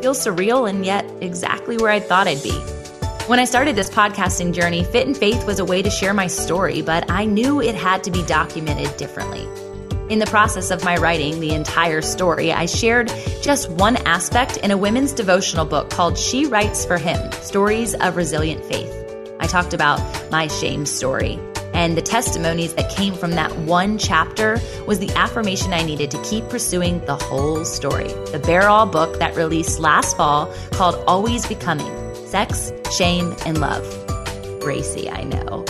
Feels 0.01 0.25
surreal 0.25 0.69
and 0.69 0.85
yet 0.85 1.05
exactly 1.21 1.77
where 1.77 1.91
I 1.91 1.99
thought 1.99 2.27
I'd 2.27 2.41
be. 2.41 2.57
When 3.27 3.37
I 3.37 3.45
started 3.45 3.75
this 3.75 3.89
podcasting 3.89 4.53
journey, 4.53 4.83
Fit 4.85 5.07
in 5.07 5.13
Faith 5.13 5.45
was 5.45 5.59
a 5.59 5.65
way 5.65 5.81
to 5.81 5.89
share 5.89 6.13
my 6.13 6.27
story, 6.27 6.81
but 6.81 7.11
I 7.11 7.25
knew 7.25 7.61
it 7.61 7.75
had 7.75 8.03
to 8.05 8.11
be 8.11 8.23
documented 8.23 8.95
differently. 8.97 9.45
In 10.09 10.17
the 10.17 10.25
process 10.25 10.71
of 10.71 10.83
my 10.83 10.95
writing 10.95 11.39
the 11.39 11.53
entire 11.53 12.01
story, 12.01 12.51
I 12.51 12.65
shared 12.65 13.13
just 13.43 13.69
one 13.69 13.95
aspect 14.07 14.57
in 14.57 14.71
a 14.71 14.77
women's 14.77 15.13
devotional 15.13 15.65
book 15.65 15.91
called 15.91 16.17
She 16.17 16.47
Writes 16.47 16.83
for 16.83 16.97
Him 16.97 17.31
Stories 17.33 17.93
of 17.93 18.15
Resilient 18.15 18.65
Faith. 18.65 18.91
I 19.39 19.45
talked 19.45 19.75
about 19.75 19.99
my 20.31 20.47
shame 20.47 20.87
story. 20.87 21.39
And 21.75 21.95
the 21.95 22.01
testimonies 22.01 22.73
that 22.73 22.89
came 22.89 23.13
from 23.13 23.33
that 23.33 23.55
one 23.59 23.99
chapter 23.99 24.59
was 24.87 24.97
the 24.97 25.11
affirmation 25.11 25.73
I 25.73 25.83
needed 25.83 26.09
to 26.09 26.23
keep 26.23 26.49
pursuing 26.49 27.05
the 27.05 27.15
whole 27.15 27.63
story. 27.63 28.07
The 28.31 28.41
Bare 28.43 28.67
All 28.67 28.87
book 28.87 29.19
that 29.19 29.35
released 29.35 29.79
last 29.79 30.17
fall 30.17 30.51
called 30.71 30.95
Always 31.05 31.45
Becoming 31.45 32.15
Sex, 32.25 32.71
Shame, 32.97 33.35
and 33.45 33.61
Love. 33.61 33.85
Gracie, 34.59 35.07
I 35.07 35.23
know. 35.23 35.65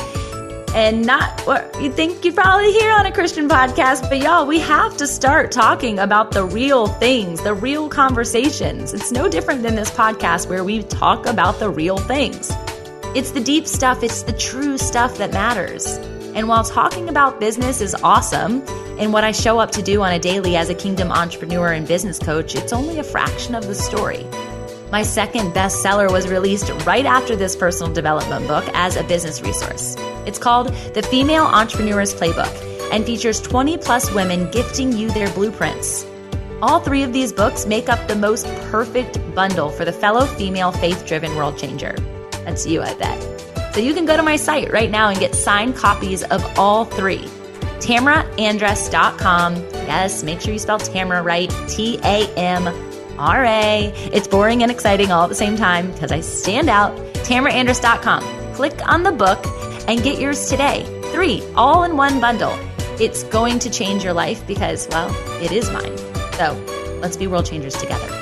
And 0.76 1.06
not 1.06 1.42
what 1.42 1.82
you 1.82 1.92
think 1.92 2.24
you'd 2.24 2.36
probably 2.36 2.72
hear 2.72 2.92
on 2.92 3.06
a 3.06 3.12
Christian 3.12 3.50
podcast, 3.50 4.08
but 4.10 4.20
y'all, 4.20 4.46
we 4.46 4.60
have 4.60 4.96
to 4.98 5.08
start 5.08 5.52
talking 5.52 6.00
about 6.00 6.32
the 6.32 6.46
real 6.46 6.88
things, 6.88 7.42
the 7.44 7.54
real 7.54 7.90
conversations. 7.90 8.94
It's 8.94 9.12
no 9.12 9.28
different 9.28 9.64
than 9.64 9.76
this 9.76 9.90
podcast 9.90 10.48
where 10.48 10.64
we 10.64 10.84
talk 10.84 11.26
about 11.26 11.60
the 11.60 11.70
real 11.70 11.98
things. 11.98 12.52
It's 13.16 13.32
the 13.32 13.42
deep 13.42 13.66
stuff, 13.66 14.04
it's 14.04 14.24
the 14.24 14.34
true 14.34 14.78
stuff 14.78 15.18
that 15.18 15.34
matters. 15.34 15.88
And 16.36 16.48
while 16.48 16.64
talking 16.64 17.10
about 17.10 17.40
business 17.40 17.82
is 17.82 17.96
awesome, 17.96 18.64
and 19.00 19.12
what 19.12 19.24
I 19.24 19.32
show 19.32 19.60
up 19.60 19.72
to 19.72 19.82
do 19.82 20.04
on 20.04 20.14
a 20.14 20.20
daily 20.20 20.56
as 20.56 20.70
a 20.70 20.76
kingdom 20.76 21.12
entrepreneur 21.12 21.72
and 21.72 21.88
business 21.88 22.20
coach, 22.20 22.54
it's 22.54 22.72
only 22.72 23.00
a 23.00 23.04
fraction 23.04 23.56
of 23.56 23.66
the 23.66 23.74
story. 23.74 24.28
My 24.92 25.04
second 25.04 25.54
bestseller 25.54 26.12
was 26.12 26.28
released 26.28 26.70
right 26.86 27.06
after 27.06 27.36
this 27.36 27.56
personal 27.56 27.94
development 27.94 28.48
book 28.48 28.66
as 28.74 28.96
a 28.96 29.04
business 29.04 29.42
resource. 29.42 29.96
It's 30.26 30.40
called 30.40 30.70
The 30.96 31.04
Female 31.04 31.46
Entrepreneur's 31.46 32.14
Playbook 32.14 32.92
and 32.92 33.06
features 33.06 33.40
20 33.40 33.78
plus 33.78 34.12
women 34.12 34.50
gifting 34.50 34.92
you 34.92 35.12
their 35.12 35.32
blueprints. 35.34 36.08
All 36.64 36.80
three 36.80 37.04
of 37.04 37.14
these 37.14 37.32
books 37.32 37.68
make 37.68 37.88
up 37.88 38.08
the 38.08 38.16
most 38.16 38.48
perfect 38.72 39.20
bundle 39.36 39.70
for 39.70 39.86
the 39.86 39.94
fellow 39.94 40.26
female 40.26 40.72
faith 40.72 41.06
driven 41.06 41.36
world 41.36 41.58
changer. 41.58 41.96
That's 42.44 42.66
you, 42.66 42.82
I 42.82 42.96
bet. 42.96 43.76
So 43.76 43.82
you 43.82 43.94
can 43.94 44.06
go 44.06 44.18
to 44.18 44.24
my 44.24 44.38
site 44.38 44.72
right 44.72 44.90
now 44.90 45.10
and 45.10 45.20
get 45.20 45.36
signed 45.36 45.76
copies 45.76 46.24
of 46.24 46.44
all 46.58 46.86
three. 46.86 47.26
TamraAndress.com. 47.80 49.56
Yes, 49.56 50.24
make 50.24 50.42
sure 50.42 50.52
you 50.52 50.60
spell 50.60 50.80
Tamara 50.80 51.22
right. 51.22 51.54
T 51.68 52.00
A 52.04 52.28
M 52.36 52.89
R 53.20 53.44
A. 53.44 53.92
It's 54.14 54.28
boring 54.28 54.64
and 54.64 54.72
exciting 54.72 55.12
all 55.12 55.24
at 55.24 55.30
the 55.30 55.36
same 55.36 55.58
time 55.58 55.92
because 55.92 56.12
I 56.12 56.22
stand 56.22 56.70
out. 56.70 56.96
TamraAndress.com. 57.28 58.54
Click 58.56 58.88
on 58.88 59.04
the 59.04 59.12
book 59.12 59.46
and 59.88 60.02
get 60.02 60.20
yours 60.20 60.50
today. 60.50 60.86
Three, 61.12 61.44
all 61.56 61.84
in 61.84 61.98
one 61.98 62.22
bundle. 62.22 62.58
It's 63.00 63.24
going 63.24 63.60
to 63.60 63.70
change 63.70 64.04
your 64.04 64.14
life 64.14 64.46
because, 64.48 64.88
well, 64.90 65.10
it 65.44 65.52
is 65.52 65.70
mine. 65.72 65.98
So 66.34 66.54
let's 67.02 67.18
be 67.18 67.28
world 67.28 67.46
changers 67.46 67.76
together. 67.76 68.16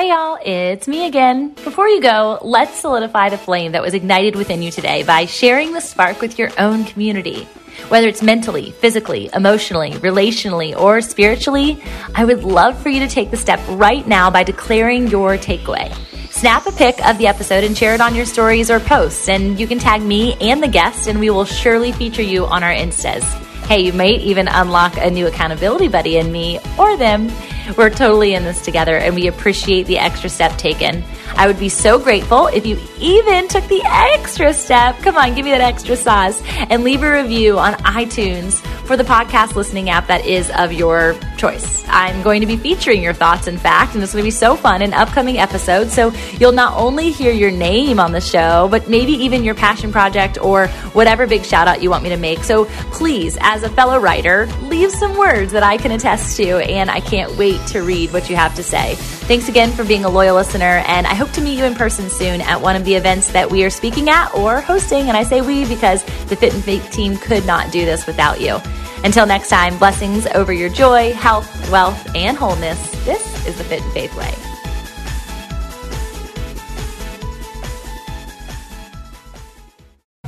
Hey 0.00 0.08
y'all, 0.08 0.38
it's 0.42 0.88
me 0.88 1.06
again. 1.06 1.52
Before 1.64 1.86
you 1.88 2.00
go, 2.00 2.38
let's 2.40 2.78
solidify 2.80 3.28
the 3.28 3.36
flame 3.36 3.72
that 3.72 3.82
was 3.82 3.92
ignited 3.92 4.34
within 4.34 4.62
you 4.62 4.70
today 4.70 5.02
by 5.02 5.26
sharing 5.26 5.72
the 5.72 5.80
spark 5.80 6.20
with 6.22 6.38
your 6.38 6.50
own 6.58 6.84
community. 6.84 7.46
Whether 7.88 8.08
it's 8.08 8.22
mentally, 8.22 8.70
physically, 8.70 9.30
emotionally, 9.34 9.92
relationally, 9.92 10.76
or 10.76 11.00
spiritually, 11.00 11.82
I 12.14 12.24
would 12.24 12.44
love 12.44 12.80
for 12.80 12.88
you 12.88 13.00
to 13.00 13.08
take 13.08 13.30
the 13.30 13.36
step 13.36 13.60
right 13.68 14.06
now 14.06 14.30
by 14.30 14.42
declaring 14.42 15.08
your 15.08 15.36
takeaway. 15.36 15.94
Snap 16.30 16.66
a 16.66 16.72
pic 16.72 17.04
of 17.06 17.18
the 17.18 17.26
episode 17.26 17.64
and 17.64 17.76
share 17.76 17.94
it 17.94 18.00
on 18.00 18.14
your 18.14 18.24
stories 18.24 18.70
or 18.70 18.80
posts, 18.80 19.28
and 19.28 19.58
you 19.58 19.66
can 19.66 19.78
tag 19.78 20.00
me 20.00 20.34
and 20.40 20.62
the 20.62 20.68
guest, 20.68 21.08
and 21.08 21.18
we 21.18 21.30
will 21.30 21.44
surely 21.44 21.92
feature 21.92 22.22
you 22.22 22.46
on 22.46 22.62
our 22.62 22.72
Instas. 22.72 23.24
Hey, 23.66 23.80
you 23.80 23.92
might 23.92 24.20
even 24.20 24.48
unlock 24.48 24.96
a 24.96 25.10
new 25.10 25.26
accountability 25.26 25.88
buddy 25.88 26.16
in 26.16 26.32
me 26.32 26.58
or 26.78 26.96
them. 26.96 27.28
We're 27.76 27.90
totally 27.90 28.34
in 28.34 28.44
this 28.44 28.62
together, 28.62 28.96
and 28.96 29.14
we 29.14 29.26
appreciate 29.26 29.86
the 29.86 29.98
extra 29.98 30.28
step 30.28 30.56
taken. 30.58 31.04
I 31.36 31.46
would 31.46 31.58
be 31.58 31.68
so 31.68 31.98
grateful 31.98 32.48
if 32.48 32.66
you 32.66 32.78
even 32.98 33.48
took 33.48 33.66
the 33.68 33.82
extra 33.84 34.52
step. 34.52 34.98
Come 34.98 35.16
on, 35.16 35.34
give 35.34 35.44
me 35.44 35.52
that 35.52 35.60
extra 35.60 35.96
sauce 35.96 36.42
and 36.68 36.82
leave 36.82 37.02
a 37.02 37.12
review 37.12 37.58
on 37.58 37.74
iTunes 37.74 38.60
for 38.90 38.96
the 38.96 39.04
podcast 39.04 39.54
listening 39.54 39.88
app 39.88 40.08
that 40.08 40.26
is 40.26 40.50
of 40.58 40.72
your 40.72 41.16
choice. 41.36 41.84
I'm 41.86 42.22
going 42.22 42.40
to 42.40 42.46
be 42.48 42.56
featuring 42.56 43.04
your 43.04 43.12
thoughts, 43.12 43.46
in 43.46 43.56
fact, 43.56 43.94
and 43.94 44.02
it's 44.02 44.12
going 44.12 44.24
to 44.24 44.26
be 44.26 44.32
so 44.32 44.56
fun 44.56 44.82
in 44.82 44.92
upcoming 44.92 45.38
episodes. 45.38 45.92
So 45.92 46.12
you'll 46.40 46.50
not 46.50 46.76
only 46.76 47.12
hear 47.12 47.32
your 47.32 47.52
name 47.52 48.00
on 48.00 48.10
the 48.10 48.20
show, 48.20 48.66
but 48.68 48.88
maybe 48.88 49.12
even 49.12 49.44
your 49.44 49.54
passion 49.54 49.92
project 49.92 50.38
or 50.42 50.66
whatever 50.92 51.28
big 51.28 51.44
shout 51.44 51.68
out 51.68 51.82
you 51.82 51.88
want 51.88 52.02
me 52.02 52.08
to 52.08 52.16
make. 52.16 52.40
So 52.40 52.64
please, 52.90 53.38
as 53.40 53.62
a 53.62 53.68
fellow 53.68 54.00
writer, 54.00 54.46
leave 54.62 54.90
some 54.90 55.16
words 55.16 55.52
that 55.52 55.62
I 55.62 55.76
can 55.76 55.92
attest 55.92 56.36
to, 56.38 56.56
and 56.56 56.90
I 56.90 56.98
can't 56.98 57.36
wait 57.36 57.64
to 57.68 57.82
read 57.82 58.12
what 58.12 58.28
you 58.28 58.34
have 58.34 58.56
to 58.56 58.64
say. 58.64 58.96
Thanks 58.96 59.48
again 59.48 59.70
for 59.70 59.84
being 59.84 60.04
a 60.04 60.10
loyal 60.10 60.34
listener, 60.34 60.82
and 60.88 61.06
I 61.06 61.14
hope 61.14 61.30
to 61.32 61.40
meet 61.40 61.56
you 61.56 61.64
in 61.64 61.76
person 61.76 62.10
soon 62.10 62.40
at 62.40 62.60
one 62.60 62.74
of 62.74 62.84
the 62.84 62.96
events 62.96 63.30
that 63.34 63.52
we 63.52 63.62
are 63.62 63.70
speaking 63.70 64.08
at 64.08 64.34
or 64.34 64.60
hosting. 64.60 65.06
And 65.06 65.16
I 65.16 65.22
say 65.22 65.42
we 65.42 65.64
because 65.68 66.02
the 66.26 66.34
Fit 66.34 66.52
in 66.54 66.60
Faith 66.60 66.90
team 66.90 67.16
could 67.16 67.46
not 67.46 67.70
do 67.70 67.84
this 67.84 68.04
without 68.04 68.40
you. 68.40 68.58
Until 69.04 69.26
next 69.26 69.48
time, 69.48 69.78
blessings 69.78 70.26
over 70.28 70.52
your 70.52 70.68
joy, 70.68 71.12
health, 71.12 71.70
wealth, 71.70 72.14
and 72.14 72.36
wholeness. 72.36 72.78
This 73.04 73.46
is 73.46 73.56
the 73.56 73.64
Fit 73.64 73.82
in 73.82 73.90
Faith 73.92 74.16
Way. 74.16 74.34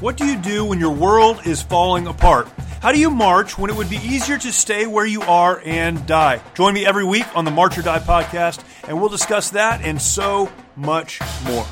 What 0.00 0.16
do 0.16 0.26
you 0.26 0.36
do 0.36 0.64
when 0.64 0.80
your 0.80 0.90
world 0.90 1.46
is 1.46 1.62
falling 1.62 2.08
apart? 2.08 2.48
How 2.80 2.90
do 2.90 2.98
you 2.98 3.08
march 3.08 3.56
when 3.56 3.70
it 3.70 3.76
would 3.76 3.88
be 3.88 3.98
easier 3.98 4.36
to 4.36 4.50
stay 4.50 4.88
where 4.88 5.06
you 5.06 5.22
are 5.22 5.62
and 5.64 6.04
die? 6.06 6.42
Join 6.54 6.74
me 6.74 6.84
every 6.84 7.04
week 7.04 7.26
on 7.36 7.44
the 7.44 7.52
March 7.52 7.78
or 7.78 7.82
Die 7.82 8.00
podcast, 8.00 8.64
and 8.88 9.00
we'll 9.00 9.08
discuss 9.08 9.50
that 9.50 9.80
and 9.82 10.02
so 10.02 10.50
much 10.74 11.20
more. 11.44 11.64